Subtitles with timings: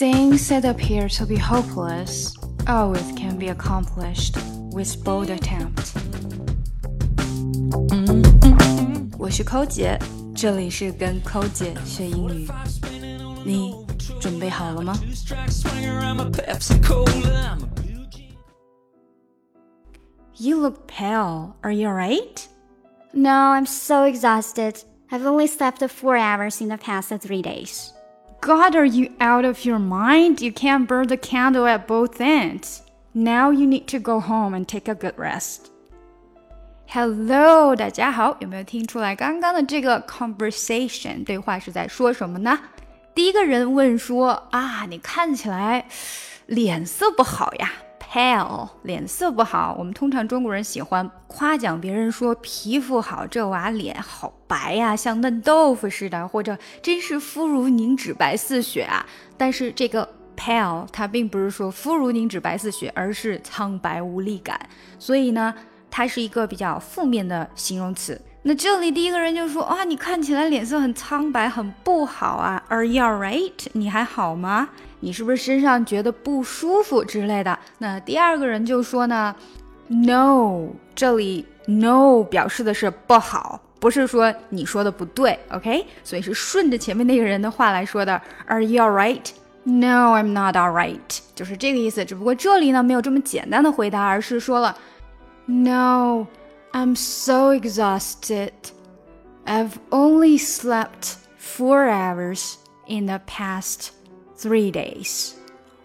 [0.00, 2.34] Things that appear to be hopeless
[2.66, 4.38] always can be accomplished
[4.72, 5.92] with bold attempt.
[9.18, 9.98] 我是抠姐，
[10.34, 12.48] 这里是跟抠姐学英语。
[13.44, 13.74] 你
[14.18, 14.94] 准备好了吗？
[20.38, 21.52] You look pale.
[21.60, 22.46] Are you alright?
[23.12, 24.76] No, I'm so exhausted.
[25.10, 27.92] I've only slept four hours in the past three days.
[28.40, 30.40] God, are you out of your mind?
[30.40, 32.82] You can't burn the candle at both ends.
[33.12, 35.70] Now you need to go home and take a good rest.
[36.88, 42.58] Hello，大家好，有没有听出来刚刚的这个 conversation 对话是在说什么呢？
[43.14, 45.86] 第一个人问说啊，你看起来
[46.46, 47.72] 脸色不好呀。
[48.11, 49.73] pale，脸色不好。
[49.79, 59.05] 我们通常中国人喜欢夸奖别人说皮肤好，这娃脸好白呀，像嫩豆腐似的，或者真是肤如凝脂白似雪啊。
[59.37, 64.59] 但是这个 pale 它并不是说肤如凝脂白似雪，而是苍白无力感。
[64.99, 65.53] 所以呢，
[65.89, 68.19] 它是一个比较负面的形容词。
[68.43, 72.63] 那这里第一个人就说啊，你看起来脸色很苍白，很不好啊。
[72.69, 73.53] Are you alright？
[73.73, 74.69] 你还好吗？
[75.01, 77.57] 你是不是身上觉得不舒服之类的？
[77.77, 79.35] 那第二个人就说呢
[79.87, 85.85] ，No，这里 No 表示的是不好，不是说你说的不对，OK？
[86.03, 88.19] 所以是顺着前面那个人的话来说的。
[88.47, 92.03] Are you alright？No，I'm not alright，就是这个意思。
[92.03, 94.75] 只不过这里呢没有这么简单的回答，而是说了
[95.45, 96.25] No
[96.72, 98.52] ，No，I'm so exhausted.
[99.44, 102.54] I've only slept four hours
[102.86, 103.90] in the past.
[104.38, 105.32] Three days，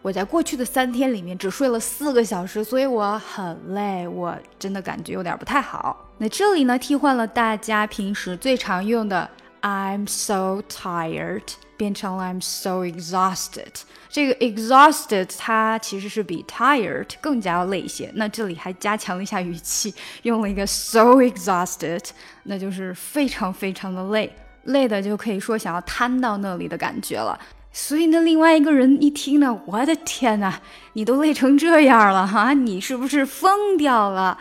[0.02, 6.09] 我在过去的三天里面只睡了四个小时，所以我很累，我真的感觉有点不太好。
[6.17, 9.30] 那这里呢，替换了大家平时最常用的
[9.61, 11.44] I'm so tired，
[11.77, 13.81] 变成了 I'm so exhausted。
[14.09, 18.11] 这个 exhausted 它其实是比 tired 更加要累一些。
[18.16, 19.93] 那这里还加强了一下语气，
[20.23, 22.04] 用了一个 so exhausted，
[22.43, 27.39] 那就是非常非常的累，累的就可以说想要瘫到那里的感觉了。
[27.71, 30.59] 所以呢，另外一个人一听呢，我的天呐，
[30.93, 34.37] 你都累成这样了哈，你是不是疯掉了？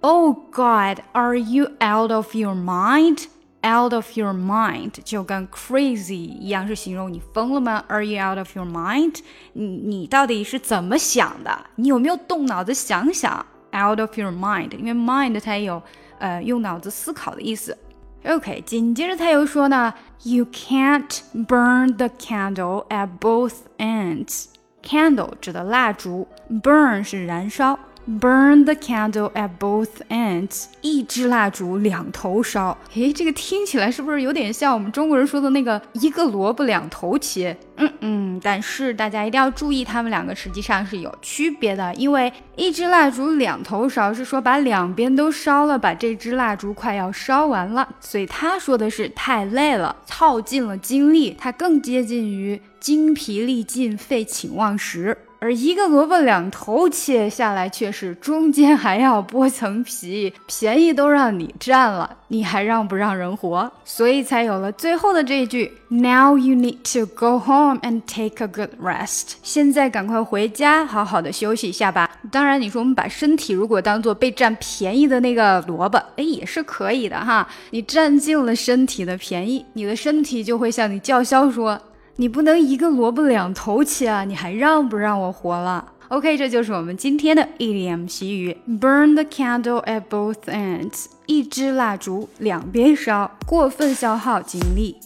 [0.00, 3.24] Oh God, are you out of your mind?
[3.61, 9.17] Out of your mind 就跟 crazy 一样，是形容你疯了吗？Are you out of your mind？
[9.51, 11.65] 你你到底是怎么想的？
[11.75, 15.83] 你有没有动脑子想想？Out of your mind，因为 mind 它有
[16.19, 17.77] 呃用脑子思考的意思。
[18.25, 19.93] OK，紧接着他又说呢
[20.23, 24.45] ，You can't burn the candle at both ends。
[24.81, 27.77] Candle 指的蜡烛，burn 是燃烧。
[28.09, 32.75] Burn the candle at both ends，一支蜡烛两头烧。
[32.95, 37.55] 诶，这个听起来是不是有点像我们中国人说的那个一个萝卜两头切？
[37.75, 41.93] 嗯嗯，但是大家一定要注意，它们两个实际上是有区别的。
[41.93, 47.87] 因为一支蜡烛两头烧是说把两边都烧了，把这支蜡烛快要烧完了。
[47.99, 55.15] 所以他说的是太累了，耗尽了精力，它更接近于精疲力尽、废寝忘食。
[55.39, 63.71] 而一个萝卜两头切下来，却是中间还要剥层皮，便宜都让你占了，你还让不让人活？
[63.85, 69.35] 所以才有了最后的这一句：Now you need to go home and take a good rest。
[69.41, 72.09] 现在赶快回家，好好的休息一下吧。
[72.29, 77.47] 当然，你说我们把身体如果当做被占便宜的那个萝卜，哎，也是可以的哈。
[77.69, 81.79] 你占尽了身体的便宜，你的身体就会向你叫嚣说。
[82.19, 84.25] 你不能一个萝卜两头切啊！
[84.25, 94.97] 你还让不让我活了？OK，这就是我们今天的 idiom 习语：burn the candle at both ends，一支蜡烛两边烧，过分消耗精力。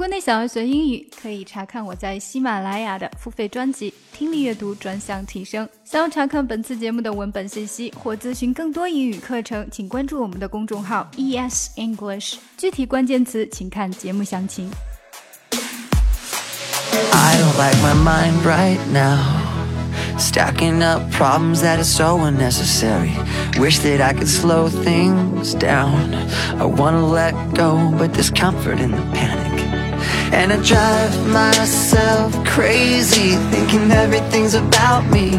[0.00, 5.66] 果你想要学英语，可以查看我在喜马拉雅的付费专辑《听力阅读专项提升》。
[5.84, 12.36] 想要查看本次节目的文本信息或咨询更多英语课程，请关注我们的公众号 ES English。
[12.56, 14.70] 具体关键词请看节目详情。
[17.12, 19.18] I don't like my mind right now.
[20.18, 23.12] Stacking up problems that are so unnecessary.
[23.58, 26.14] Wish that I could slow things down.
[26.58, 29.59] I wanna let go, but there's comfort in the panic.
[30.32, 35.30] And I drive myself crazy Thinking everything's about me.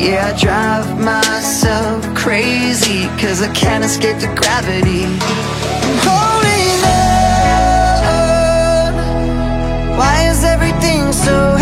[0.00, 5.04] Yeah, I drive myself crazy Cause I can't escape the gravity.
[5.04, 6.80] I'm holding
[8.16, 8.92] on.
[9.98, 11.59] Why is everything so